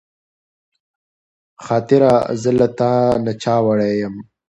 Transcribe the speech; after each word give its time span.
خاطره 1.65 2.11
زه 2.41 2.51
له 2.59 2.67
تا 2.77 2.91
نه 3.25 3.33
چا 3.41 3.55
وړې 3.65 3.91
يم 4.01 4.15